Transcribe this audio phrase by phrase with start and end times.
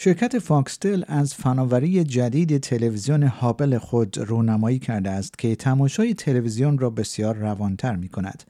[0.00, 6.90] شرکت Foxtel از فناوری جدید تلویزیون Hubbl خود رونمایی کرده است که تماشای تلویزیون را
[6.90, 8.42] بسیار روانتر می کند.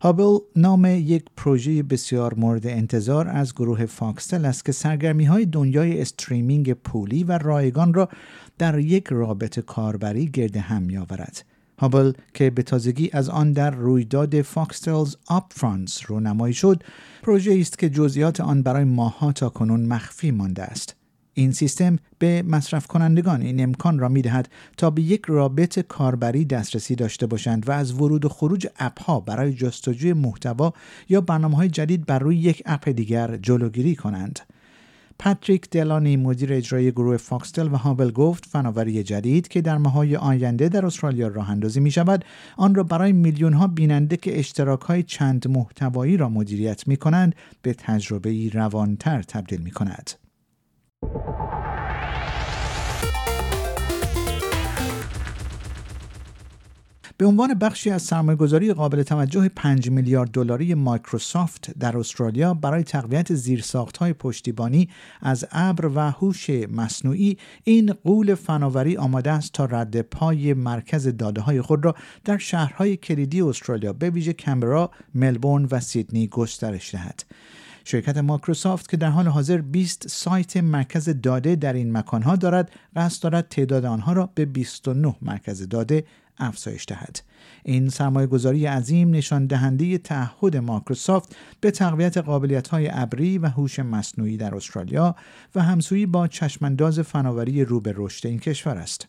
[0.00, 6.00] Hubbl نام یک پروژه بسیار مورد انتظار از گروه Foxtel است که سرگرمی های دنیای
[6.00, 8.08] streaming پولی و رایگان را
[8.58, 11.44] در یک رابط کاربری گرد هم می آورد.
[11.82, 16.82] Hubbl که به تازگی از آن در رویداد Foxtel's Upfronts رونمایی شد
[17.22, 20.96] پروژه است که جزئیات آن برای ماهها تا کنون مخفی مانده است
[21.34, 26.44] این سیستم به مصرف کنندگان این امکان را می دهد تا به یک رابط کاربری
[26.44, 30.72] دسترسی داشته باشند و از ورود و خروج اپ ها برای جستجوی محتوا
[31.08, 34.40] یا برنامه های جدید بر روی یک اپ دیگر جلوگیری کنند.
[35.24, 40.68] پاتریک دلانی مدیر اجرایی گروه Foxtel و Hubbl گفت فناوری جدید که در ماهای آینده
[40.68, 42.24] در استرالیا راه اندازی می شود
[42.56, 47.34] آن را برای میلیون ها بیننده که اشتراک های چند محتوایی را مدیریت می کنند
[47.62, 50.10] به تجربه روانتر تبدیل می کند.
[57.18, 63.34] به عنوان بخشی از سرمایهگذاری قابل توجه 5 میلیارد دلاری مایکروسافت در استرالیا برای تقویت
[63.34, 64.88] زیرساختهای پشتیبانی
[65.20, 71.40] از ابر و هوش مصنوعی این قول فناوری آماده است تا رد پای مرکز داده
[71.40, 71.94] های خود را
[72.24, 77.24] در شهرهای کلیدی استرالیا به ویژه کمبرا، ملبورن و سیدنی گسترش دهد.
[77.84, 83.22] شرکت مایکروسافت که در حال حاضر 20 سایت مرکز داده در این مکانها دارد قصد
[83.22, 86.04] دارد تعداد آنها را به 29 مرکز داده
[86.42, 87.22] افزایش دهد
[87.64, 93.78] این سرمایه گذاری عظیم نشان دهنده تعهد مایکروسافت به تقویت قابلیت های ابری و هوش
[93.78, 95.16] مصنوعی در استرالیا
[95.54, 99.08] و همسویی با چشمانداز فناوری رو به رشد این کشور است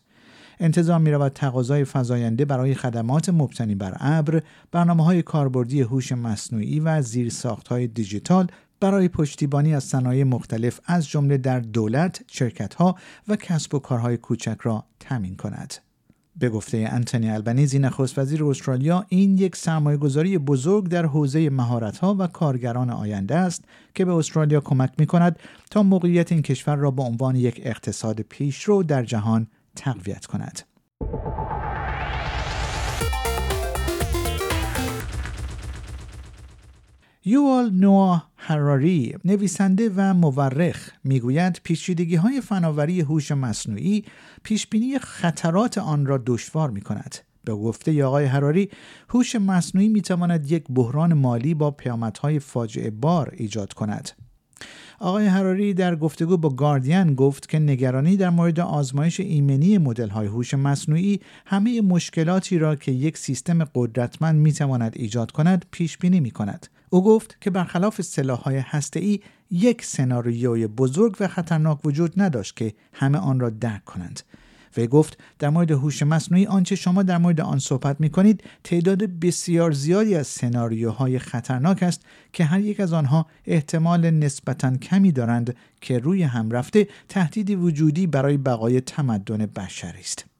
[0.60, 6.80] انتظار می رود تقاضای فزاینده برای خدمات مبتنی بر ابر، برنامه های کاربردی هوش مصنوعی
[6.80, 8.46] و زیرساخت های دیجیتال
[8.80, 12.96] برای پشتیبانی از صنایع مختلف از جمله در دولت، شرکتها
[13.28, 15.74] و کسب و کارهای کوچک را تامین کند.
[16.38, 22.16] به گفته انتونی البنیزی نخست وزیر استرالیا این یک سرمایه گذاری بزرگ در حوزه مهارت‌ها
[22.18, 23.64] و کارگران آینده است
[23.94, 25.38] که به استرالیا کمک می کند
[25.70, 29.46] تا موقعیت این کشور را به عنوان یک اقتصاد پیشرو در جهان
[29.76, 30.73] تقویت کند.
[37.26, 44.04] یوال نوا هراری نویسنده و مورخ می‌گوید پیچیدگی های فناوری هوش مصنوعی
[44.42, 47.16] پیشبینی خطرات آن را دشوار می کند.
[47.44, 48.70] به گفته آقای هراری
[49.08, 54.10] هوش مصنوعی می تواند یک بحران مالی با پیامدهای فاجعه بار ایجاد کند.
[54.98, 60.26] آقای هراری در گفتگو با گاردین گفت که نگرانی در مورد آزمایش ایمنی مدل های
[60.26, 66.20] هوش مصنوعی همه مشکلاتی را که یک سیستم قدرتمند می تواند ایجاد کند پیش بینی
[66.20, 66.66] می کند.
[66.94, 73.18] او گفت که برخلاف سلاح‌های هسته‌ای یک سناریوی بزرگ و خطرناک وجود نداشت که همه
[73.18, 74.20] آن را درک کنند.
[74.76, 79.04] وی گفت در مورد هوش مصنوعی آنچه شما در مورد آن صحبت می کنید تعداد
[79.04, 85.56] بسیار زیادی از سناریوهای خطرناک است که هر یک از آنها احتمال نسبتا کمی دارند
[85.80, 90.33] که روی هم رفته تهدیدی وجودی برای بقای تمدن بشری است.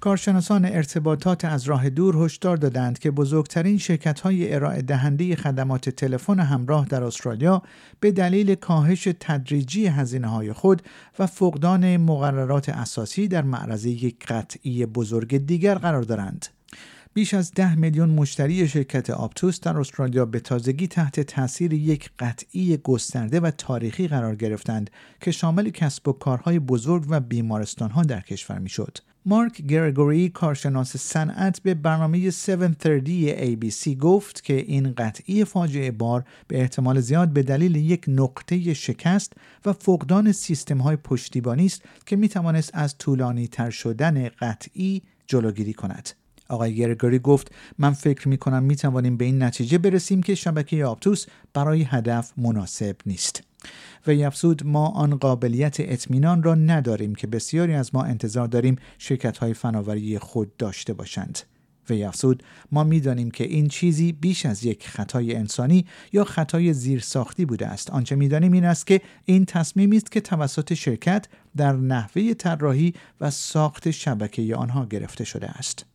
[0.00, 6.40] کارشناسان ارتباطات از راه دور هشدار دادند که بزرگترین شرکت های ارائه دهنده خدمات تلفن
[6.40, 7.62] همراه در استرالیا
[8.00, 10.82] به دلیل کاهش تدریجی هزینه های خود
[11.18, 16.46] و فقدان مقررات اساسی در معرض یک قطعی بزرگ دیگر قرار دارند.
[17.14, 22.76] بیش از ده میلیون مشتری شرکت آپتوس در استرالیا به تازگی تحت تاثیر یک قطعی
[22.76, 24.90] گسترده و تاریخی قرار گرفتند
[25.20, 28.98] که شامل کسب و کارهای بزرگ و بیمارستانها در کشور می‌شد.
[29.28, 36.60] مارک گرگوری کارشناس صنعت به برنامه 730 ABC گفت که این قطعی فاجعه بار به
[36.60, 39.32] احتمال زیاد به دلیل یک نقطه شکست
[39.64, 45.72] و فقدان سیستم های پشتیبانی است که می توانست از طولانی تر شدن قطعی جلوگیری
[45.72, 46.08] کند.
[46.48, 50.84] آقای گرگوری گفت من فکر می کنم می توانیم به این نتیجه برسیم که شبکه
[50.84, 53.47] آپتوس برای هدف مناسب نیست.
[54.06, 59.38] و افزود ما آن قابلیت اطمینان را نداریم که بسیاری از ما انتظار داریم شرکت
[59.38, 61.38] های فناوری خود داشته باشند.
[61.90, 67.44] وی افزود ما می‌دانیم که این چیزی بیش از یک خطای انسانی یا خطای زیرساختی
[67.44, 71.26] بوده است آنچه می‌دانیم این است که این تصمیمی است که توسط شرکت
[71.56, 75.86] در نحوه طراحی و ساخت شبکه آنها گرفته شده است